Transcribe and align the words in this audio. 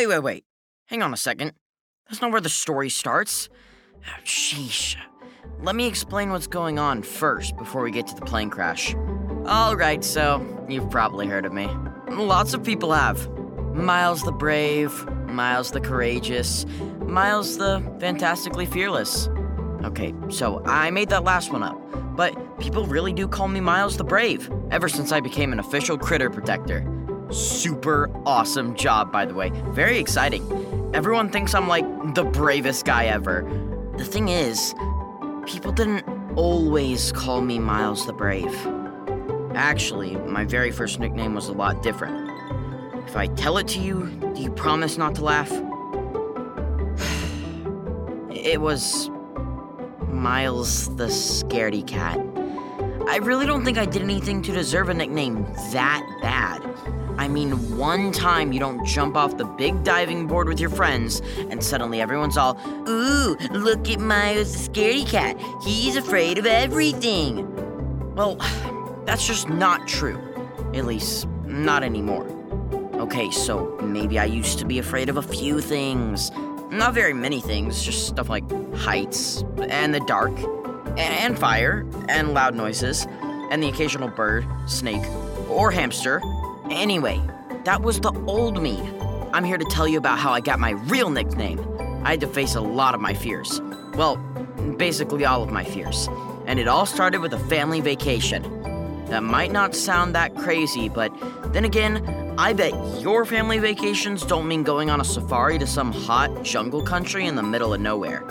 Wait, 0.00 0.06
wait, 0.06 0.20
wait. 0.20 0.44
Hang 0.86 1.02
on 1.02 1.12
a 1.12 1.16
second. 1.16 1.52
That's 2.08 2.22
not 2.22 2.32
where 2.32 2.40
the 2.40 2.48
story 2.48 2.88
starts. 2.88 3.50
Ah, 4.06 4.18
Sheesh. 4.24 4.96
Let 5.60 5.76
me 5.76 5.86
explain 5.86 6.30
what's 6.30 6.46
going 6.46 6.78
on 6.78 7.02
first 7.02 7.54
before 7.58 7.82
we 7.82 7.90
get 7.90 8.06
to 8.06 8.14
the 8.14 8.22
plane 8.22 8.48
crash. 8.48 8.94
Alright, 9.44 10.02
so, 10.02 10.64
you've 10.70 10.88
probably 10.88 11.26
heard 11.26 11.44
of 11.44 11.52
me. 11.52 11.68
Lots 12.08 12.54
of 12.54 12.64
people 12.64 12.94
have. 12.94 13.28
Miles 13.74 14.22
the 14.22 14.32
Brave, 14.32 15.06
Miles 15.26 15.70
the 15.70 15.82
Courageous, 15.82 16.64
Miles 17.00 17.58
the 17.58 17.84
Fantastically 18.00 18.64
Fearless. 18.64 19.28
Okay, 19.84 20.14
so 20.30 20.62
I 20.64 20.90
made 20.90 21.10
that 21.10 21.24
last 21.24 21.52
one 21.52 21.62
up, 21.62 21.78
but 22.16 22.58
people 22.58 22.86
really 22.86 23.12
do 23.12 23.28
call 23.28 23.48
me 23.48 23.60
Miles 23.60 23.98
the 23.98 24.04
Brave 24.04 24.50
ever 24.70 24.88
since 24.88 25.12
I 25.12 25.20
became 25.20 25.52
an 25.52 25.60
official 25.60 25.98
critter 25.98 26.30
protector. 26.30 26.86
Super 27.30 28.10
awesome 28.26 28.74
job, 28.74 29.12
by 29.12 29.24
the 29.24 29.34
way. 29.34 29.50
Very 29.68 29.98
exciting. 29.98 30.42
Everyone 30.94 31.30
thinks 31.30 31.54
I'm 31.54 31.68
like 31.68 31.84
the 32.14 32.24
bravest 32.24 32.84
guy 32.84 33.06
ever. 33.06 33.42
The 33.96 34.04
thing 34.04 34.28
is, 34.28 34.74
people 35.46 35.70
didn't 35.70 36.04
always 36.36 37.12
call 37.12 37.40
me 37.40 37.58
Miles 37.58 38.06
the 38.06 38.12
Brave. 38.12 38.54
Actually, 39.54 40.16
my 40.16 40.44
very 40.44 40.70
first 40.70 40.98
nickname 40.98 41.34
was 41.34 41.48
a 41.48 41.52
lot 41.52 41.82
different. 41.82 42.30
If 43.06 43.16
I 43.16 43.26
tell 43.28 43.58
it 43.58 43.68
to 43.68 43.80
you, 43.80 44.06
do 44.34 44.42
you 44.42 44.50
promise 44.50 44.98
not 44.98 45.14
to 45.16 45.24
laugh? 45.24 45.50
It 48.32 48.60
was 48.60 49.10
Miles 50.08 50.94
the 50.96 51.06
Scaredy 51.06 51.86
Cat. 51.86 52.29
I 53.08 53.18
really 53.22 53.46
don't 53.46 53.64
think 53.64 53.78
I 53.78 53.86
did 53.86 54.02
anything 54.02 54.42
to 54.42 54.52
deserve 54.52 54.88
a 54.88 54.94
nickname 54.94 55.44
that 55.72 56.06
bad. 56.22 56.62
I 57.18 57.28
mean, 57.28 57.76
one 57.76 58.12
time 58.12 58.52
you 58.52 58.60
don't 58.60 58.84
jump 58.86 59.16
off 59.16 59.36
the 59.36 59.44
big 59.44 59.84
diving 59.84 60.26
board 60.26 60.48
with 60.48 60.58
your 60.58 60.70
friends, 60.70 61.20
and 61.36 61.62
suddenly 61.62 62.00
everyone's 62.00 62.36
all, 62.36 62.58
Ooh, 62.88 63.36
look 63.50 63.90
at 63.90 64.00
Miles 64.00 64.52
the 64.52 64.70
Scaredy 64.70 65.06
Cat. 65.06 65.38
He's 65.62 65.96
afraid 65.96 66.38
of 66.38 66.46
everything. 66.46 67.46
Well, 68.14 68.36
that's 69.04 69.26
just 69.26 69.48
not 69.48 69.86
true. 69.86 70.18
At 70.72 70.86
least, 70.86 71.26
not 71.44 71.82
anymore. 71.82 72.26
Okay, 72.94 73.30
so 73.30 73.76
maybe 73.82 74.18
I 74.18 74.24
used 74.24 74.58
to 74.60 74.64
be 74.64 74.78
afraid 74.78 75.08
of 75.08 75.16
a 75.16 75.22
few 75.22 75.60
things. 75.60 76.30
Not 76.70 76.94
very 76.94 77.14
many 77.14 77.40
things, 77.40 77.82
just 77.82 78.06
stuff 78.06 78.28
like 78.28 78.44
heights, 78.76 79.44
and 79.68 79.92
the 79.92 80.00
dark, 80.00 80.32
and 80.98 81.38
fire, 81.38 81.86
and 82.08 82.34
loud 82.34 82.54
noises, 82.54 83.06
and 83.50 83.62
the 83.62 83.68
occasional 83.68 84.08
bird, 84.08 84.46
snake, 84.66 85.04
or 85.48 85.70
hamster. 85.70 86.22
Anyway, 86.70 87.20
that 87.64 87.82
was 87.82 88.00
the 88.00 88.12
old 88.26 88.62
me. 88.62 88.80
I'm 89.32 89.44
here 89.44 89.58
to 89.58 89.64
tell 89.66 89.86
you 89.86 89.98
about 89.98 90.18
how 90.18 90.32
I 90.32 90.40
got 90.40 90.58
my 90.58 90.70
real 90.70 91.10
nickname. 91.10 91.60
I 92.04 92.10
had 92.10 92.20
to 92.20 92.26
face 92.26 92.54
a 92.54 92.60
lot 92.60 92.94
of 92.94 93.00
my 93.00 93.14
fears. 93.14 93.60
Well, 93.94 94.16
basically 94.76 95.24
all 95.24 95.42
of 95.42 95.50
my 95.50 95.64
fears. 95.64 96.08
And 96.46 96.58
it 96.58 96.68
all 96.68 96.86
started 96.86 97.20
with 97.20 97.32
a 97.32 97.38
family 97.38 97.80
vacation. 97.80 98.42
That 99.06 99.22
might 99.22 99.52
not 99.52 99.74
sound 99.74 100.14
that 100.14 100.34
crazy, 100.36 100.88
but 100.88 101.12
then 101.52 101.64
again, 101.64 102.34
I 102.38 102.52
bet 102.52 102.72
your 103.00 103.24
family 103.24 103.58
vacations 103.58 104.24
don't 104.24 104.48
mean 104.48 104.62
going 104.62 104.88
on 104.88 105.00
a 105.00 105.04
safari 105.04 105.58
to 105.58 105.66
some 105.66 105.92
hot 105.92 106.42
jungle 106.42 106.82
country 106.82 107.26
in 107.26 107.34
the 107.34 107.42
middle 107.42 107.74
of 107.74 107.80
nowhere. 107.80 108.24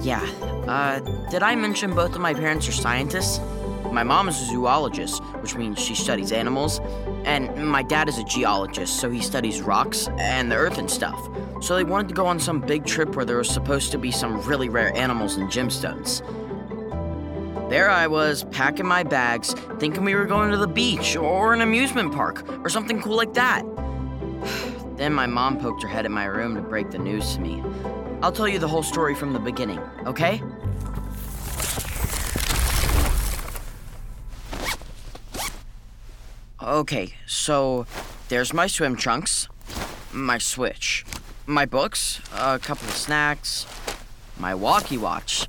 Yeah, 0.00 0.26
uh, 0.68 1.00
did 1.30 1.42
I 1.42 1.54
mention 1.54 1.94
both 1.94 2.14
of 2.14 2.20
my 2.20 2.34
parents 2.34 2.68
are 2.68 2.72
scientists? 2.72 3.40
My 3.92 4.02
mom 4.02 4.28
is 4.28 4.40
a 4.40 4.46
zoologist, 4.46 5.22
which 5.40 5.54
means 5.54 5.78
she 5.78 5.94
studies 5.94 6.32
animals, 6.32 6.80
and 7.24 7.68
my 7.68 7.82
dad 7.82 8.08
is 8.08 8.18
a 8.18 8.24
geologist, 8.24 8.98
so 8.98 9.08
he 9.08 9.20
studies 9.20 9.62
rocks 9.62 10.08
and 10.18 10.50
the 10.50 10.56
earth 10.56 10.78
and 10.78 10.90
stuff. 10.90 11.28
So 11.60 11.76
they 11.76 11.84
wanted 11.84 12.08
to 12.08 12.14
go 12.14 12.26
on 12.26 12.40
some 12.40 12.60
big 12.60 12.84
trip 12.84 13.14
where 13.14 13.24
there 13.24 13.36
was 13.36 13.48
supposed 13.48 13.92
to 13.92 13.98
be 13.98 14.10
some 14.10 14.40
really 14.42 14.68
rare 14.68 14.94
animals 14.96 15.36
and 15.36 15.48
gemstones. 15.50 16.22
There 17.70 17.88
I 17.88 18.06
was, 18.06 18.44
packing 18.50 18.86
my 18.86 19.02
bags, 19.02 19.54
thinking 19.78 20.04
we 20.04 20.14
were 20.14 20.26
going 20.26 20.50
to 20.50 20.56
the 20.56 20.66
beach 20.66 21.16
or 21.16 21.54
an 21.54 21.60
amusement 21.60 22.12
park 22.12 22.44
or 22.64 22.68
something 22.68 23.00
cool 23.00 23.16
like 23.16 23.34
that. 23.34 23.64
then 24.96 25.12
my 25.12 25.26
mom 25.26 25.58
poked 25.58 25.82
her 25.82 25.88
head 25.88 26.04
in 26.04 26.12
my 26.12 26.24
room 26.24 26.54
to 26.56 26.62
break 26.62 26.90
the 26.90 26.98
news 26.98 27.34
to 27.34 27.40
me. 27.40 27.62
I'll 28.24 28.32
tell 28.32 28.48
you 28.48 28.58
the 28.58 28.68
whole 28.68 28.82
story 28.82 29.14
from 29.14 29.34
the 29.34 29.38
beginning, 29.38 29.78
okay? 30.06 30.40
Okay, 36.62 37.12
so 37.26 37.84
there's 38.30 38.54
my 38.54 38.66
swim 38.66 38.96
trunks, 38.96 39.46
my 40.10 40.38
switch, 40.38 41.04
my 41.44 41.66
books, 41.66 42.22
a 42.34 42.58
couple 42.58 42.88
of 42.88 42.94
snacks, 42.94 43.66
my 44.38 44.54
walkie 44.54 44.96
watch, 44.96 45.46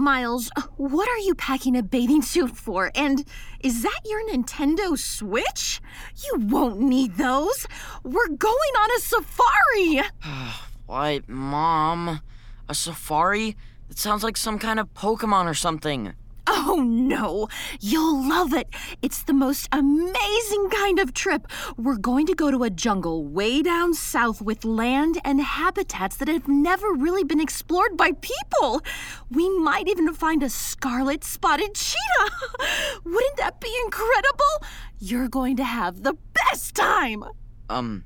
Miles, 0.00 0.50
what 0.76 1.08
are 1.08 1.18
you 1.18 1.34
packing 1.34 1.76
a 1.76 1.82
bathing 1.82 2.22
suit 2.22 2.56
for? 2.56 2.90
And 2.94 3.24
is 3.60 3.82
that 3.82 4.00
your 4.06 4.26
Nintendo 4.28 4.98
Switch? 4.98 5.80
You 6.24 6.40
won't 6.40 6.80
need 6.80 7.16
those. 7.16 7.66
We're 8.02 8.28
going 8.28 8.74
on 8.80 8.90
a 8.96 9.00
safari. 9.00 10.00
What, 10.86 11.28
Mom? 11.28 12.20
A 12.68 12.74
safari? 12.74 13.56
It 13.88 13.96
sounds 13.96 14.24
like 14.24 14.36
some 14.36 14.58
kind 14.58 14.80
of 14.80 14.92
Pokemon 14.92 15.46
or 15.46 15.54
something. 15.54 16.14
Oh 16.62 16.82
no, 16.82 17.48
you'll 17.80 18.28
love 18.28 18.52
it. 18.52 18.68
It's 19.00 19.22
the 19.22 19.32
most 19.32 19.66
amazing 19.72 20.68
kind 20.68 20.98
of 20.98 21.14
trip. 21.14 21.46
We're 21.78 21.96
going 21.96 22.26
to 22.26 22.34
go 22.34 22.50
to 22.50 22.64
a 22.64 22.68
jungle 22.68 23.24
way 23.24 23.62
down 23.62 23.94
south 23.94 24.42
with 24.42 24.66
land 24.66 25.18
and 25.24 25.40
habitats 25.40 26.18
that 26.18 26.28
have 26.28 26.48
never 26.48 26.92
really 26.92 27.24
been 27.24 27.40
explored 27.40 27.96
by 27.96 28.12
people. 28.20 28.82
We 29.30 29.48
might 29.58 29.88
even 29.88 30.12
find 30.12 30.42
a 30.42 30.50
scarlet 30.50 31.24
spotted 31.24 31.74
cheetah. 31.74 32.30
Wouldn't 33.04 33.38
that 33.38 33.58
be 33.58 33.74
incredible? 33.86 34.68
You're 34.98 35.28
going 35.30 35.56
to 35.56 35.64
have 35.64 36.02
the 36.02 36.18
best 36.34 36.74
time. 36.74 37.24
Um, 37.70 38.04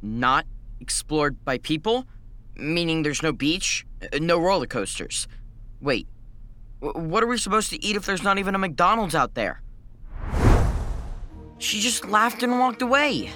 not 0.00 0.46
explored 0.80 1.44
by 1.44 1.58
people? 1.58 2.06
Meaning 2.56 3.02
there's 3.02 3.22
no 3.22 3.32
beach, 3.32 3.84
uh, 4.02 4.18
no 4.20 4.40
roller 4.40 4.66
coasters. 4.66 5.28
Wait, 5.82 6.08
what 6.80 7.22
are 7.22 7.26
we 7.26 7.36
supposed 7.36 7.70
to 7.70 7.84
eat 7.84 7.96
if 7.96 8.06
there's 8.06 8.22
not 8.22 8.38
even 8.38 8.54
a 8.54 8.58
McDonald's 8.58 9.14
out 9.14 9.34
there? 9.34 9.60
She 11.58 11.80
just 11.80 12.06
laughed 12.06 12.42
and 12.42 12.58
walked 12.58 12.80
away. 12.80 13.30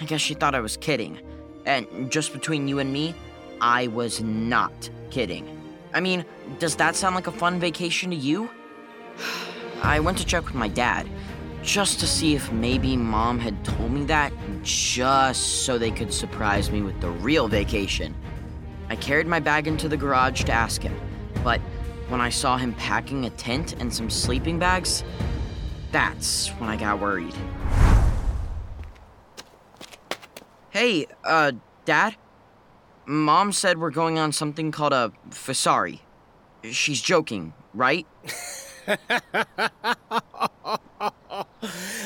I 0.00 0.04
guess 0.04 0.20
she 0.20 0.34
thought 0.34 0.54
I 0.54 0.60
was 0.60 0.76
kidding. 0.76 1.20
And 1.66 2.10
just 2.10 2.32
between 2.32 2.66
you 2.66 2.78
and 2.78 2.92
me, 2.92 3.14
I 3.60 3.88
was 3.88 4.22
not 4.22 4.88
kidding. 5.10 5.54
I 5.92 6.00
mean, 6.00 6.24
does 6.58 6.76
that 6.76 6.96
sound 6.96 7.14
like 7.14 7.26
a 7.26 7.32
fun 7.32 7.60
vacation 7.60 8.10
to 8.10 8.16
you? 8.16 8.48
I 9.82 10.00
went 10.00 10.18
to 10.18 10.26
check 10.26 10.46
with 10.46 10.54
my 10.54 10.68
dad 10.68 11.06
just 11.62 12.00
to 12.00 12.06
see 12.06 12.34
if 12.34 12.50
maybe 12.52 12.96
mom 12.96 13.38
had 13.38 13.62
told 13.64 13.92
me 13.92 14.04
that 14.04 14.32
just 14.62 15.64
so 15.64 15.76
they 15.76 15.90
could 15.90 16.12
surprise 16.12 16.70
me 16.70 16.80
with 16.82 16.98
the 17.00 17.10
real 17.10 17.48
vacation. 17.48 18.14
I 18.88 18.96
carried 18.96 19.26
my 19.26 19.40
bag 19.40 19.66
into 19.66 19.88
the 19.88 19.96
garage 19.96 20.44
to 20.44 20.52
ask 20.52 20.82
him, 20.82 20.98
but 21.44 21.60
when 22.08 22.20
I 22.20 22.30
saw 22.30 22.56
him 22.56 22.72
packing 22.74 23.26
a 23.26 23.30
tent 23.30 23.74
and 23.78 23.92
some 23.92 24.08
sleeping 24.08 24.58
bags, 24.58 25.04
that's 25.92 26.48
when 26.58 26.70
I 26.70 26.76
got 26.76 27.00
worried. 27.00 27.34
Hey, 30.70 31.06
uh, 31.24 31.52
Dad? 31.84 32.16
Mom 33.06 33.52
said 33.52 33.78
we're 33.78 33.90
going 33.90 34.18
on 34.18 34.32
something 34.32 34.70
called 34.70 34.92
a 34.92 35.12
Fasari. 35.30 36.00
She's 36.70 37.00
joking, 37.00 37.52
right? 37.72 38.06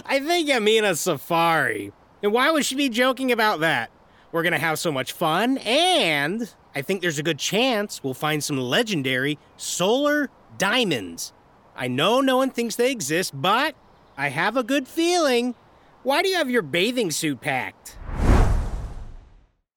I 0.04 0.20
think 0.20 0.48
you 0.48 0.60
mean 0.60 0.84
a 0.84 0.94
safari. 0.94 1.92
And 2.22 2.32
why 2.32 2.50
would 2.50 2.64
she 2.64 2.74
be 2.74 2.88
joking 2.88 3.30
about 3.32 3.60
that? 3.60 3.90
We're 4.32 4.42
gonna 4.42 4.58
have 4.58 4.78
so 4.78 4.90
much 4.90 5.12
fun, 5.12 5.58
and 5.58 6.50
I 6.74 6.80
think 6.80 7.02
there's 7.02 7.18
a 7.18 7.22
good 7.22 7.38
chance 7.38 8.02
we'll 8.02 8.14
find 8.14 8.42
some 8.42 8.56
legendary 8.56 9.38
solar 9.58 10.30
diamonds. 10.56 11.34
I 11.76 11.88
know 11.88 12.22
no 12.22 12.38
one 12.38 12.48
thinks 12.48 12.76
they 12.76 12.90
exist, 12.90 13.32
but 13.34 13.74
I 14.16 14.28
have 14.28 14.56
a 14.56 14.62
good 14.62 14.88
feeling. 14.88 15.54
Why 16.02 16.22
do 16.22 16.30
you 16.30 16.36
have 16.36 16.48
your 16.48 16.62
bathing 16.62 17.10
suit 17.10 17.42
packed? 17.42 17.98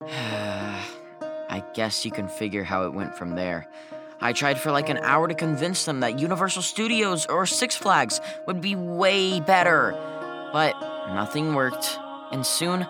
I 0.00 1.62
guess 1.74 2.06
you 2.06 2.10
can 2.10 2.26
figure 2.26 2.64
how 2.64 2.86
it 2.86 2.94
went 2.94 3.14
from 3.14 3.34
there. 3.34 3.68
I 4.22 4.32
tried 4.32 4.58
for 4.58 4.72
like 4.72 4.88
an 4.88 4.98
hour 4.98 5.28
to 5.28 5.34
convince 5.34 5.84
them 5.84 6.00
that 6.00 6.18
Universal 6.18 6.62
Studios 6.62 7.26
or 7.26 7.44
Six 7.44 7.76
Flags 7.76 8.22
would 8.46 8.62
be 8.62 8.74
way 8.74 9.38
better. 9.40 9.92
But 10.50 10.80
nothing 11.12 11.54
worked, 11.54 11.98
and 12.32 12.44
soon 12.44 12.86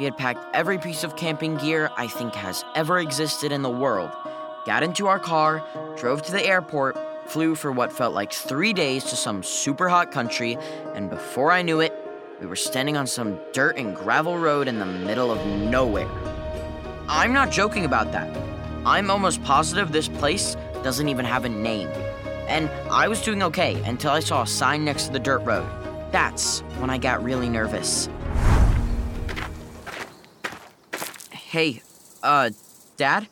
we 0.00 0.06
had 0.06 0.16
packed 0.16 0.42
every 0.54 0.78
piece 0.78 1.04
of 1.04 1.14
camping 1.14 1.56
gear 1.56 1.90
I 1.94 2.06
think 2.06 2.34
has 2.34 2.64
ever 2.74 2.98
existed 3.00 3.52
in 3.52 3.60
the 3.60 3.68
world, 3.68 4.10
got 4.64 4.82
into 4.82 5.08
our 5.08 5.18
car, 5.18 5.62
drove 5.98 6.22
to 6.22 6.32
the 6.32 6.42
airport, 6.42 6.96
flew 7.28 7.54
for 7.54 7.70
what 7.70 7.92
felt 7.92 8.14
like 8.14 8.32
three 8.32 8.72
days 8.72 9.04
to 9.04 9.16
some 9.16 9.42
super 9.42 9.90
hot 9.90 10.10
country, 10.10 10.56
and 10.94 11.10
before 11.10 11.52
I 11.52 11.60
knew 11.60 11.80
it, 11.80 11.92
we 12.40 12.46
were 12.46 12.56
standing 12.56 12.96
on 12.96 13.06
some 13.06 13.38
dirt 13.52 13.76
and 13.76 13.94
gravel 13.94 14.38
road 14.38 14.68
in 14.68 14.78
the 14.78 14.86
middle 14.86 15.30
of 15.30 15.46
nowhere. 15.46 16.08
I'm 17.06 17.34
not 17.34 17.50
joking 17.50 17.84
about 17.84 18.10
that. 18.12 18.34
I'm 18.86 19.10
almost 19.10 19.44
positive 19.44 19.92
this 19.92 20.08
place 20.08 20.56
doesn't 20.82 21.10
even 21.10 21.26
have 21.26 21.44
a 21.44 21.50
name. 21.50 21.88
And 22.48 22.70
I 22.90 23.06
was 23.06 23.20
doing 23.20 23.42
okay 23.42 23.74
until 23.82 24.12
I 24.12 24.20
saw 24.20 24.44
a 24.44 24.46
sign 24.46 24.82
next 24.82 25.08
to 25.08 25.12
the 25.12 25.18
dirt 25.18 25.40
road. 25.40 25.68
That's 26.10 26.60
when 26.78 26.88
I 26.88 26.96
got 26.96 27.22
really 27.22 27.50
nervous. 27.50 28.08
Hey, 31.50 31.82
uh, 32.22 32.50
Dad? 32.96 33.26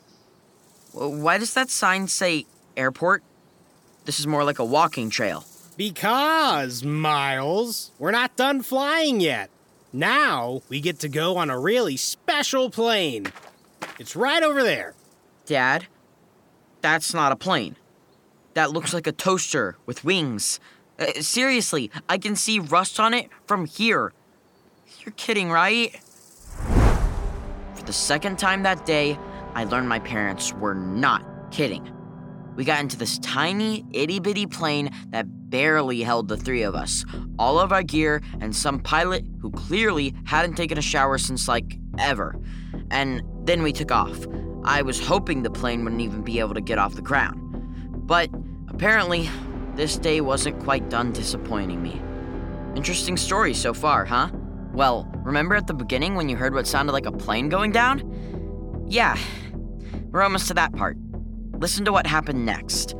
Why 0.91 1.37
does 1.37 1.53
that 1.53 1.69
sign 1.69 2.09
say 2.09 2.47
airport? 2.75 3.23
This 4.03 4.19
is 4.19 4.27
more 4.27 4.43
like 4.43 4.59
a 4.59 4.65
walking 4.65 5.09
trail. 5.09 5.45
Because, 5.77 6.83
Miles, 6.83 7.91
we're 7.97 8.11
not 8.11 8.35
done 8.35 8.61
flying 8.61 9.21
yet. 9.21 9.49
Now 9.93 10.63
we 10.67 10.81
get 10.81 10.99
to 10.99 11.07
go 11.07 11.37
on 11.37 11.49
a 11.49 11.57
really 11.57 11.95
special 11.95 12.69
plane. 12.69 13.27
It's 13.97 14.17
right 14.17 14.43
over 14.43 14.63
there. 14.63 14.95
Dad, 15.45 15.87
that's 16.81 17.13
not 17.13 17.31
a 17.31 17.37
plane. 17.37 17.77
That 18.53 18.71
looks 18.71 18.93
like 18.93 19.07
a 19.07 19.13
toaster 19.13 19.77
with 19.85 20.03
wings. 20.03 20.59
Uh, 20.99 21.21
seriously, 21.21 21.89
I 22.09 22.17
can 22.17 22.35
see 22.35 22.59
rust 22.59 22.99
on 22.99 23.13
it 23.13 23.29
from 23.47 23.63
here. 23.63 24.11
You're 25.05 25.13
kidding, 25.13 25.49
right? 25.49 26.01
The 27.89 27.93
second 27.93 28.37
time 28.37 28.61
that 28.61 28.85
day, 28.85 29.17
I 29.55 29.63
learned 29.63 29.89
my 29.89 29.97
parents 29.97 30.53
were 30.53 30.75
not 30.75 31.25
kidding. 31.49 31.91
We 32.55 32.63
got 32.63 32.81
into 32.81 32.95
this 32.95 33.17
tiny, 33.17 33.83
itty 33.91 34.19
bitty 34.19 34.45
plane 34.45 34.91
that 35.09 35.25
barely 35.49 36.03
held 36.03 36.27
the 36.27 36.37
three 36.37 36.61
of 36.61 36.75
us, 36.75 37.03
all 37.39 37.57
of 37.57 37.71
our 37.71 37.81
gear, 37.81 38.21
and 38.41 38.55
some 38.55 38.79
pilot 38.79 39.25
who 39.41 39.49
clearly 39.49 40.13
hadn't 40.25 40.53
taken 40.53 40.77
a 40.77 40.83
shower 40.83 41.17
since 41.17 41.47
like 41.47 41.79
ever. 41.97 42.39
And 42.91 43.23
then 43.45 43.63
we 43.63 43.73
took 43.73 43.91
off. 43.91 44.27
I 44.65 44.83
was 44.83 45.03
hoping 45.03 45.41
the 45.41 45.49
plane 45.49 45.83
wouldn't 45.83 46.03
even 46.03 46.21
be 46.21 46.37
able 46.37 46.53
to 46.53 46.61
get 46.61 46.77
off 46.77 46.93
the 46.93 47.01
ground. 47.01 47.41
But 48.05 48.29
apparently, 48.67 49.27
this 49.73 49.97
day 49.97 50.21
wasn't 50.21 50.63
quite 50.63 50.91
done 50.91 51.11
disappointing 51.11 51.81
me. 51.81 51.99
Interesting 52.75 53.17
story 53.17 53.55
so 53.55 53.73
far, 53.73 54.05
huh? 54.05 54.29
Well, 54.79 55.05
remember 55.25 55.55
at 55.55 55.67
the 55.67 55.73
beginning 55.73 56.15
when 56.15 56.29
you 56.29 56.37
heard 56.37 56.53
what 56.53 56.65
sounded 56.65 56.93
like 56.93 57.05
a 57.05 57.11
plane 57.11 57.49
going 57.49 57.73
down? 57.73 58.85
Yeah, 58.87 59.17
we're 60.09 60.21
almost 60.21 60.47
to 60.47 60.53
that 60.53 60.71
part. 60.71 60.95
Listen 61.51 61.83
to 61.83 61.91
what 61.91 62.07
happened 62.07 62.45
next. 62.45 62.95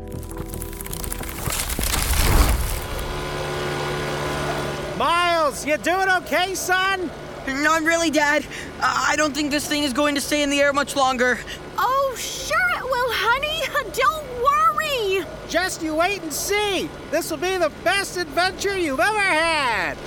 Miles, 4.98 5.66
you 5.66 5.78
doing 5.78 6.10
okay, 6.10 6.54
son? 6.54 7.10
Not 7.48 7.84
really, 7.84 8.10
Dad. 8.10 8.46
I 8.81 9.14
don't 9.16 9.34
think 9.34 9.50
this 9.50 9.66
thing 9.66 9.84
is 9.84 9.94
going 9.94 10.16
to 10.16 10.22
stay 10.22 10.44
in 10.44 10.50
the 10.50 10.60
air 10.60 10.74
much 10.74 10.98
longer. 10.98 11.40
Oh, 11.78 12.14
sure 12.18 12.58
it 12.76 12.84
will, 12.84 13.10
honey. 13.10 13.92
Don't 13.94 14.28
worry. 14.44 15.26
Just 15.48 15.81
you 15.81 15.96
wait 15.96 16.22
and 16.24 16.34
see. 16.34 16.90
This 17.10 17.31
will 17.31 17.38
be 17.38 17.56
the 17.56 17.72
best 17.86 18.18
adventure 18.18 18.78
you've 18.78 19.00
ever 19.00 19.18
had. 19.18 19.98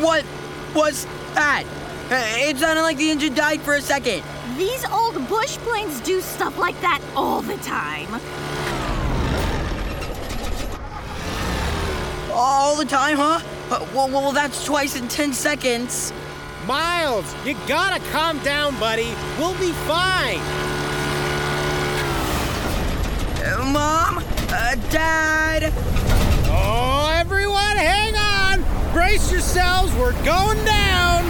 What 0.00 0.24
was 0.78 1.06
that? 1.34 1.64
It 2.10 2.56
sounded 2.56 2.82
like 2.82 2.98
the 2.98 3.10
engine 3.10 3.34
died 3.34 3.60
for 3.60 3.74
a 3.74 3.82
second. 3.82 4.22
These 4.56 4.88
old 4.90 5.28
bush 5.28 5.56
planes 5.58 6.00
do 6.00 6.20
stuff 6.20 6.56
like 6.56 6.80
that 6.80 7.02
all 7.16 7.42
the 7.42 7.56
time. 7.56 8.08
All 12.32 12.76
the 12.76 12.84
time, 12.84 13.16
huh? 13.16 13.40
Uh, 13.70 13.86
well, 13.92 14.08
well, 14.08 14.30
that's 14.30 14.64
twice 14.64 14.94
in 14.94 15.08
10 15.08 15.32
seconds. 15.32 16.12
Miles, 16.64 17.26
you 17.44 17.56
gotta 17.66 18.00
calm 18.10 18.38
down, 18.44 18.78
buddy. 18.78 19.12
We'll 19.36 19.58
be 19.58 19.72
fine. 19.72 20.40
Uh, 23.42 23.64
Mom? 23.72 24.18
Uh, 24.50 24.76
Dad? 24.90 25.72
Oh, 26.46 27.12
everyone, 27.18 27.76
hang 27.76 28.14
on. 28.14 28.17
Brace 28.92 29.30
yourselves. 29.30 29.94
We're 29.94 30.12
going 30.24 30.64
down. 30.64 31.24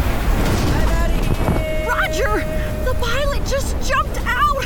Roger, 1.87 2.39
the 2.85 2.97
pilot 3.01 3.47
just 3.47 3.77
jumped 3.89 4.19
out. 4.27 4.65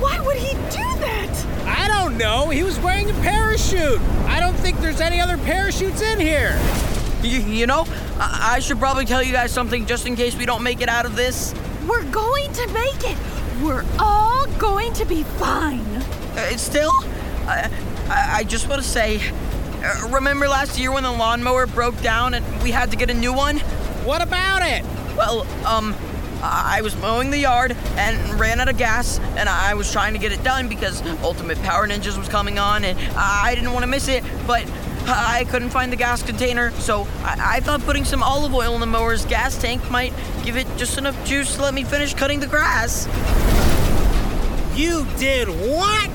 Why 0.00 0.20
would 0.20 0.36
he 0.36 0.54
do 0.70 1.00
that? 1.00 1.46
I 1.66 1.88
don't 1.88 2.18
know. 2.18 2.50
He 2.50 2.62
was 2.62 2.78
wearing 2.78 3.10
a 3.10 3.14
parachute. 3.14 4.00
I 4.26 4.40
don't 4.40 4.54
think 4.54 4.78
there's 4.80 5.00
any 5.00 5.20
other 5.20 5.38
parachutes 5.38 6.02
in 6.02 6.20
here. 6.20 6.58
You, 7.22 7.40
you 7.40 7.66
know, 7.66 7.84
I-, 8.18 8.54
I 8.56 8.58
should 8.60 8.78
probably 8.78 9.04
tell 9.04 9.22
you 9.22 9.32
guys 9.32 9.50
something 9.52 9.86
just 9.86 10.06
in 10.06 10.14
case 10.16 10.36
we 10.36 10.46
don't 10.46 10.62
make 10.62 10.80
it 10.80 10.88
out 10.88 11.06
of 11.06 11.16
this. 11.16 11.54
We're 11.88 12.04
going 12.10 12.52
to 12.52 12.66
make 12.68 13.10
it. 13.10 13.16
We're 13.62 13.84
all 13.98 14.46
going 14.58 14.92
to 14.94 15.04
be 15.06 15.22
fine. 15.22 15.80
Uh, 16.36 16.56
still, 16.56 16.92
I, 17.46 17.70
I, 18.08 18.38
I 18.38 18.44
just 18.44 18.68
want 18.68 18.82
to 18.82 18.88
say, 18.88 19.20
uh, 19.86 20.08
remember 20.08 20.48
last 20.48 20.78
year 20.78 20.92
when 20.92 21.02
the 21.04 21.12
lawnmower 21.12 21.66
broke 21.66 22.00
down 22.02 22.34
and 22.34 22.62
we 22.62 22.70
had 22.70 22.90
to 22.90 22.96
get 22.96 23.10
a 23.10 23.14
new 23.14 23.32
one? 23.32 23.58
What 24.04 24.22
about 24.22 24.62
it? 24.62 24.84
Well, 25.16 25.46
um, 25.66 25.94
I 26.42 26.80
was 26.82 26.96
mowing 26.96 27.30
the 27.30 27.38
yard 27.38 27.76
and 27.96 28.38
ran 28.38 28.60
out 28.60 28.68
of 28.68 28.76
gas, 28.76 29.18
and 29.36 29.48
I 29.48 29.74
was 29.74 29.90
trying 29.90 30.12
to 30.12 30.18
get 30.18 30.32
it 30.32 30.42
done 30.42 30.68
because 30.68 31.02
Ultimate 31.22 31.58
Power 31.62 31.86
Ninjas 31.88 32.18
was 32.18 32.28
coming 32.28 32.58
on, 32.58 32.84
and 32.84 32.98
I 33.16 33.54
didn't 33.54 33.72
want 33.72 33.84
to 33.84 33.86
miss 33.86 34.08
it, 34.08 34.22
but 34.46 34.64
I 35.08 35.46
couldn't 35.50 35.70
find 35.70 35.90
the 35.92 35.96
gas 35.96 36.22
container, 36.22 36.72
so 36.72 37.06
I, 37.22 37.56
I 37.56 37.60
thought 37.60 37.80
putting 37.82 38.04
some 38.04 38.22
olive 38.22 38.54
oil 38.54 38.74
in 38.74 38.80
the 38.80 38.86
mower's 38.86 39.24
gas 39.24 39.56
tank 39.60 39.90
might 39.90 40.12
give 40.44 40.56
it 40.56 40.66
just 40.76 40.98
enough 40.98 41.16
juice 41.24 41.56
to 41.56 41.62
let 41.62 41.74
me 41.74 41.84
finish 41.84 42.12
cutting 42.12 42.40
the 42.40 42.46
grass. 42.46 43.06
You 44.76 45.06
did 45.16 45.48
what? 45.48 46.10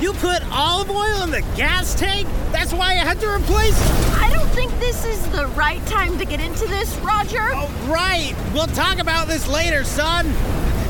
You 0.00 0.12
put 0.12 0.42
olive 0.52 0.90
oil 0.90 1.22
in 1.22 1.30
the 1.30 1.40
gas 1.56 1.94
tank? 1.94 2.28
That's 2.52 2.72
why 2.74 2.90
I 2.90 2.94
had 2.96 3.18
to 3.20 3.28
replace. 3.28 3.80
it. 3.80 4.18
I 4.18 4.30
don't 4.30 4.48
think 4.50 4.70
this 4.78 5.06
is 5.06 5.26
the 5.30 5.46
right 5.48 5.84
time 5.86 6.18
to 6.18 6.26
get 6.26 6.38
into 6.38 6.66
this, 6.66 6.94
Roger. 6.98 7.50
Oh, 7.54 7.70
right. 7.88 8.34
We'll 8.52 8.66
talk 8.66 8.98
about 8.98 9.26
this 9.26 9.48
later, 9.48 9.84
son. 9.84 10.26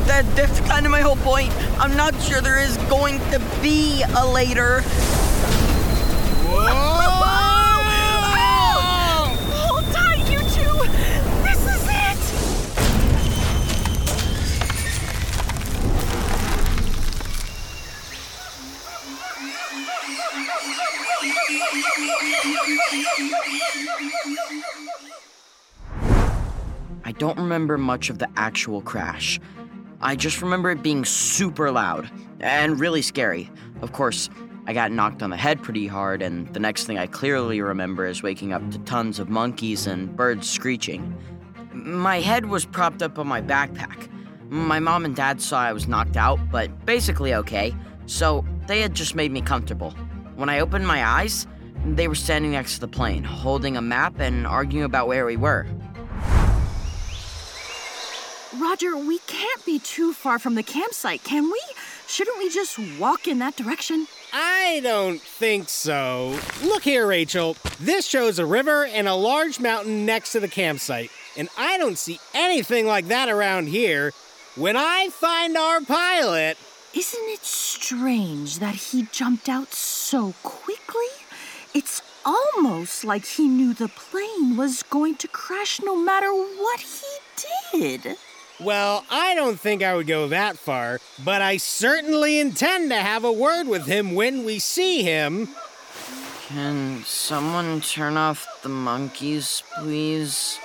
That, 0.07 0.25
that's 0.35 0.59
kind 0.61 0.85
of 0.85 0.91
my 0.91 1.01
whole 1.01 1.15
point. 1.17 1.53
I'm 1.79 1.95
not 1.95 2.21
sure 2.21 2.41
there 2.41 2.61
is 2.61 2.75
going 2.89 3.19
to 3.31 3.41
be 3.61 4.03
a 4.17 4.25
later. 4.27 4.83
Remember 27.57 27.79
much 27.79 28.11
of 28.11 28.19
the 28.19 28.29
actual 28.37 28.83
crash. 28.83 29.39
I 29.99 30.15
just 30.15 30.43
remember 30.43 30.69
it 30.69 30.83
being 30.83 31.03
super 31.03 31.71
loud 31.71 32.07
and 32.39 32.79
really 32.79 33.01
scary. 33.01 33.49
Of 33.81 33.93
course, 33.93 34.29
I 34.67 34.73
got 34.73 34.91
knocked 34.91 35.23
on 35.23 35.31
the 35.31 35.37
head 35.37 35.63
pretty 35.63 35.87
hard, 35.87 36.21
and 36.21 36.47
the 36.53 36.59
next 36.59 36.85
thing 36.85 36.99
I 36.99 37.07
clearly 37.07 37.59
remember 37.59 38.05
is 38.05 38.21
waking 38.21 38.53
up 38.53 38.69
to 38.69 38.77
tons 38.79 39.17
of 39.17 39.29
monkeys 39.29 39.87
and 39.87 40.15
birds 40.15 40.47
screeching. 40.47 41.17
My 41.73 42.19
head 42.19 42.45
was 42.45 42.63
propped 42.63 43.01
up 43.01 43.17
on 43.17 43.25
my 43.25 43.41
backpack. 43.41 44.07
My 44.51 44.79
mom 44.79 45.03
and 45.03 45.15
dad 45.15 45.41
saw 45.41 45.59
I 45.59 45.73
was 45.73 45.87
knocked 45.87 46.15
out, 46.15 46.37
but 46.51 46.85
basically 46.85 47.33
okay, 47.33 47.73
so 48.05 48.45
they 48.67 48.81
had 48.81 48.93
just 48.93 49.15
made 49.15 49.31
me 49.31 49.41
comfortable. 49.41 49.95
When 50.35 50.47
I 50.47 50.59
opened 50.59 50.85
my 50.85 51.03
eyes, 51.03 51.47
they 51.87 52.07
were 52.07 52.13
standing 52.13 52.51
next 52.51 52.75
to 52.75 52.81
the 52.81 52.87
plane, 52.87 53.23
holding 53.23 53.77
a 53.77 53.81
map 53.81 54.19
and 54.19 54.45
arguing 54.45 54.85
about 54.85 55.07
where 55.07 55.25
we 55.25 55.37
were. 55.37 55.65
Roger, 58.59 58.97
we 58.97 59.19
can't 59.27 59.65
be 59.65 59.79
too 59.79 60.13
far 60.13 60.39
from 60.39 60.55
the 60.55 60.63
campsite, 60.63 61.23
can 61.23 61.43
we? 61.45 61.61
Shouldn't 62.07 62.37
we 62.37 62.49
just 62.49 62.79
walk 62.99 63.27
in 63.27 63.39
that 63.39 63.55
direction? 63.55 64.07
I 64.33 64.79
don't 64.83 65.21
think 65.21 65.69
so. 65.69 66.37
Look 66.63 66.83
here, 66.83 67.05
Rachel. 67.07 67.55
This 67.79 68.07
shows 68.07 68.39
a 68.39 68.45
river 68.45 68.85
and 68.85 69.07
a 69.07 69.13
large 69.13 69.59
mountain 69.59 70.05
next 70.05 70.31
to 70.31 70.39
the 70.39 70.47
campsite, 70.47 71.11
and 71.37 71.49
I 71.57 71.77
don't 71.77 71.97
see 71.97 72.19
anything 72.33 72.87
like 72.87 73.07
that 73.09 73.29
around 73.29 73.67
here. 73.67 74.11
When 74.55 74.75
I 74.75 75.09
find 75.09 75.55
our 75.55 75.81
pilot, 75.81 76.57
Isn't 76.93 77.29
it 77.29 77.45
strange 77.45 78.59
that 78.59 78.75
he 78.75 79.07
jumped 79.11 79.47
out 79.49 79.71
so 79.73 80.33
quickly? 80.41 81.05
It's 81.75 82.01
almost 82.25 83.03
like 83.03 83.25
he 83.25 83.47
knew 83.47 83.73
the 83.73 83.87
plane 83.89 84.57
was 84.57 84.81
going 84.83 85.15
to 85.17 85.27
crash 85.27 85.79
no 85.81 85.95
matter 85.95 86.31
what 86.31 86.79
he 86.79 87.77
did. 87.79 88.17
Well, 88.59 89.05
I 89.11 89.35
don't 89.35 89.59
think 89.59 89.83
I 89.83 89.95
would 89.95 90.07
go 90.07 90.27
that 90.29 90.57
far, 90.57 90.99
but 91.23 91.41
I 91.43 91.57
certainly 91.57 92.39
intend 92.39 92.89
to 92.89 92.95
have 92.95 93.23
a 93.23 93.31
word 93.31 93.67
with 93.67 93.85
him 93.85 94.15
when 94.15 94.43
we 94.43 94.57
see 94.57 95.03
him. 95.03 95.49
Can 96.47 97.03
someone 97.03 97.81
turn 97.81 98.17
off 98.17 98.47
the 98.63 98.69
monkeys, 98.69 99.61
please? 99.77 100.57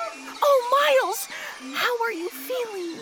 Oh, 0.43 1.01
Miles, 1.03 1.29
how 1.75 2.03
are 2.03 2.13
you 2.13 2.31
feeling? 2.31 3.01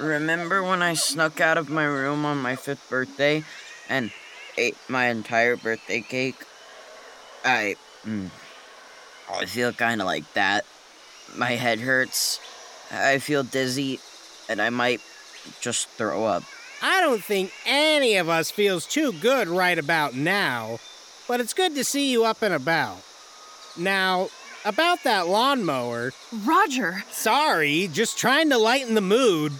Remember 0.00 0.62
when 0.62 0.82
I 0.82 0.94
snuck 0.94 1.40
out 1.40 1.58
of 1.58 1.68
my 1.68 1.84
room 1.84 2.24
on 2.24 2.38
my 2.38 2.56
fifth 2.56 2.88
birthday 2.90 3.44
and 3.88 4.10
ate 4.56 4.76
my 4.88 5.08
entire 5.08 5.56
birthday 5.56 6.00
cake? 6.00 6.44
I. 7.44 7.76
Mm, 8.04 8.30
I 9.32 9.44
feel 9.44 9.72
kind 9.72 10.00
of 10.00 10.06
like 10.06 10.30
that. 10.32 10.64
My 11.36 11.52
head 11.52 11.80
hurts. 11.80 12.40
I 12.90 13.18
feel 13.18 13.42
dizzy, 13.42 14.00
and 14.48 14.60
I 14.60 14.70
might 14.70 15.00
just 15.60 15.88
throw 15.90 16.24
up. 16.24 16.42
I 16.82 17.00
don't 17.00 17.22
think 17.22 17.52
any 17.64 18.16
of 18.16 18.28
us 18.28 18.50
feels 18.50 18.86
too 18.86 19.12
good 19.12 19.48
right 19.48 19.78
about 19.78 20.14
now, 20.14 20.78
but 21.26 21.40
it's 21.40 21.54
good 21.54 21.74
to 21.76 21.84
see 21.84 22.10
you 22.10 22.24
up 22.24 22.42
and 22.42 22.52
about. 22.52 22.98
Now, 23.78 24.28
about 24.64 25.02
that 25.04 25.26
lawnmower, 25.26 26.12
Roger, 26.44 27.04
sorry, 27.10 27.88
just 27.92 28.18
trying 28.18 28.50
to 28.50 28.58
lighten 28.58 28.94
the 28.94 29.00
mood. 29.00 29.52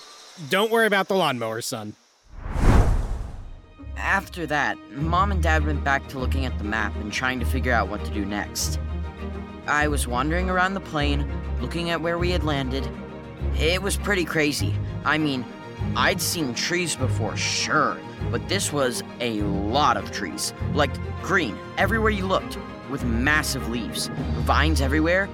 Don't 0.49 0.71
worry 0.71 0.87
about 0.87 1.09
the 1.09 1.15
lawnmower, 1.15 1.61
son. 1.61 1.95
After 3.97 4.47
that, 4.47 4.77
Mom 4.93 5.31
and 5.31 5.43
Dad 5.43 5.65
went 5.65 5.83
back 5.85 6.09
to 6.09 6.19
looking 6.19 6.45
at 6.45 6.57
the 6.59 6.65
map 6.65 6.95
and 6.97 7.13
trying 7.13 7.41
to 7.41 7.47
figure 7.47 7.73
out 7.73 7.89
what 7.89 8.05
to 8.05 8.11
do 8.13 8.25
next. 8.25 8.79
I 9.67 9.89
was 9.89 10.07
wandering 10.07 10.51
around 10.51 10.75
the 10.75 10.81
plane, 10.81 11.27
looking 11.61 11.91
at 11.91 12.01
where 12.01 12.19
we 12.19 12.31
had 12.31 12.45
landed. 12.45 12.87
It 13.59 13.81
was 13.83 13.97
pretty 13.97 14.25
crazy. 14.25 14.75
I 15.05 15.19
mean, 15.19 15.45
I'd 15.97 16.21
seen 16.21 16.55
trees 16.55 16.97
before, 16.97 17.37
sure, 17.37 17.97
but 18.31 18.49
this 18.49 18.73
was 18.73 19.03
a 19.21 19.43
lot 19.43 19.97
of 19.97 20.11
trees. 20.11 20.53
Like 20.73 20.91
green, 21.23 21.57
everywhere 21.79 22.11
you 22.11 22.27
looked, 22.27 22.59
with 22.91 23.05
massive 23.05 23.69
leaves, 23.69 24.09
vines 24.41 24.81
everywhere, 24.81 25.29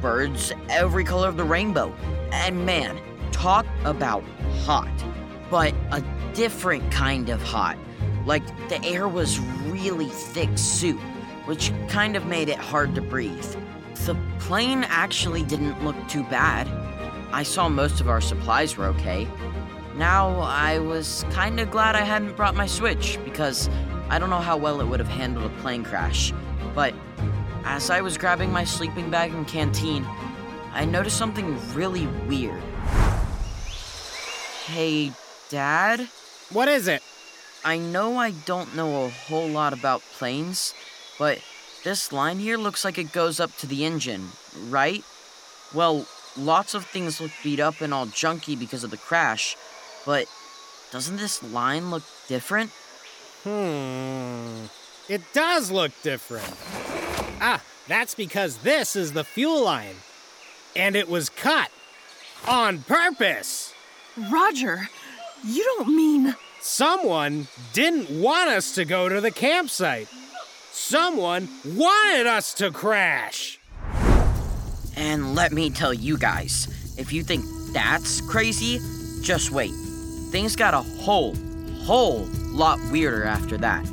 birds 0.00 0.52
every 0.68 1.04
color 1.04 1.28
of 1.28 1.36
the 1.36 1.44
rainbow. 1.44 1.92
And 2.32 2.64
man, 2.64 3.00
talk 3.32 3.66
about 3.84 4.22
hot. 4.64 4.92
But 5.50 5.74
a 5.90 6.02
different 6.32 6.90
kind 6.90 7.28
of 7.28 7.42
hot. 7.42 7.76
Like 8.24 8.46
the 8.68 8.82
air 8.84 9.08
was 9.08 9.38
really 9.66 10.08
thick 10.08 10.56
soup, 10.56 11.00
which 11.44 11.72
kind 11.88 12.16
of 12.16 12.26
made 12.26 12.48
it 12.48 12.58
hard 12.58 12.94
to 12.94 13.02
breathe. 13.02 13.44
The 14.06 14.16
plane 14.38 14.84
actually 14.84 15.42
didn't 15.42 15.84
look 15.84 15.96
too 16.08 16.22
bad. 16.24 16.68
I 17.32 17.42
saw 17.42 17.68
most 17.68 18.00
of 18.00 18.08
our 18.08 18.20
supplies 18.20 18.76
were 18.76 18.86
okay. 18.86 19.28
Now, 19.96 20.40
I 20.40 20.78
was 20.78 21.24
kind 21.30 21.60
of 21.60 21.70
glad 21.70 21.94
I 21.94 22.02
hadn't 22.02 22.36
brought 22.36 22.54
my 22.54 22.66
Switch 22.66 23.18
because 23.24 23.68
I 24.08 24.18
don't 24.18 24.30
know 24.30 24.40
how 24.40 24.56
well 24.56 24.80
it 24.80 24.86
would 24.86 25.00
have 25.00 25.08
handled 25.08 25.50
a 25.50 25.54
plane 25.60 25.84
crash. 25.84 26.32
But 26.74 26.94
as 27.64 27.90
I 27.90 28.00
was 28.00 28.18
grabbing 28.18 28.50
my 28.50 28.64
sleeping 28.64 29.10
bag 29.10 29.32
and 29.32 29.46
canteen, 29.46 30.04
I 30.72 30.84
noticed 30.84 31.16
something 31.16 31.56
really 31.74 32.06
weird. 32.28 32.62
Hey, 34.66 35.12
Dad? 35.48 36.08
What 36.50 36.68
is 36.68 36.88
it? 36.88 37.02
I 37.64 37.78
know 37.78 38.16
I 38.18 38.32
don't 38.32 38.74
know 38.74 39.04
a 39.04 39.08
whole 39.08 39.48
lot 39.48 39.72
about 39.72 40.02
planes, 40.18 40.74
but 41.18 41.38
this 41.84 42.12
line 42.12 42.38
here 42.38 42.58
looks 42.58 42.84
like 42.84 42.98
it 42.98 43.12
goes 43.12 43.40
up 43.40 43.56
to 43.58 43.66
the 43.66 43.84
engine, 43.84 44.28
right? 44.68 45.04
Well, 45.72 46.06
lots 46.36 46.74
of 46.74 46.84
things 46.86 47.20
look 47.20 47.30
beat 47.42 47.60
up 47.60 47.80
and 47.80 47.92
all 47.92 48.06
junky 48.06 48.58
because 48.58 48.84
of 48.84 48.90
the 48.90 48.96
crash, 48.96 49.56
but 50.04 50.26
doesn't 50.90 51.16
this 51.16 51.42
line 51.42 51.90
look 51.90 52.02
different? 52.28 52.70
Hmm. 53.42 54.66
It 55.08 55.22
does 55.32 55.70
look 55.70 55.92
different. 56.02 56.54
Ah, 57.40 57.62
that's 57.88 58.14
because 58.14 58.58
this 58.58 58.96
is 58.96 59.12
the 59.12 59.24
fuel 59.24 59.64
line. 59.64 59.96
And 60.74 60.96
it 60.96 61.08
was 61.08 61.28
cut 61.28 61.70
on 62.48 62.82
purpose. 62.82 63.74
Roger, 64.30 64.88
you 65.44 65.64
don't 65.64 65.94
mean. 65.94 66.36
Someone 66.60 67.48
didn't 67.72 68.08
want 68.08 68.48
us 68.48 68.74
to 68.76 68.84
go 68.84 69.08
to 69.08 69.20
the 69.20 69.30
campsite. 69.30 70.08
Someone 70.72 71.48
wanted 71.64 72.26
us 72.26 72.54
to 72.54 72.70
crash. 72.70 73.60
And 74.96 75.34
let 75.34 75.52
me 75.52 75.70
tell 75.70 75.92
you 75.92 76.16
guys, 76.16 76.94
if 76.96 77.12
you 77.12 77.22
think 77.22 77.44
that's 77.72 78.20
crazy, 78.20 78.78
just 79.22 79.50
wait. 79.50 79.72
Things 80.30 80.56
got 80.56 80.74
a 80.74 80.82
whole, 81.02 81.34
whole 81.82 82.26
lot 82.52 82.78
weirder 82.90 83.24
after 83.24 83.56
that. 83.58 83.84